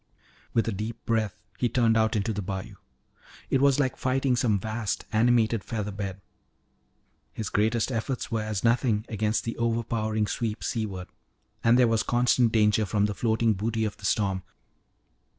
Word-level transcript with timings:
With 0.55 0.67
a 0.67 0.71
deep 0.71 0.97
breath 1.05 1.43
he 1.59 1.69
turned 1.69 1.95
out 1.95 2.15
into 2.15 2.33
the 2.33 2.41
bayou. 2.41 2.73
It 3.51 3.61
was 3.61 3.79
like 3.79 3.95
fighting 3.95 4.35
some 4.35 4.59
vast 4.59 5.05
animated 5.13 5.63
feather 5.63 5.91
bed. 5.91 6.19
His 7.33 7.49
greatest 7.51 7.91
efforts 7.91 8.31
were 8.31 8.41
as 8.41 8.63
nothing 8.63 9.05
against 9.09 9.43
the 9.43 9.55
overpowering 9.59 10.25
sweep 10.25 10.63
seaward. 10.63 11.07
And 11.63 11.77
there 11.77 11.87
was 11.87 12.01
constant 12.01 12.51
danger 12.51 12.87
from 12.87 13.05
the 13.05 13.13
floating 13.13 13.53
booty 13.53 13.85
of 13.85 13.97
the 13.97 14.05
storm. 14.05 14.41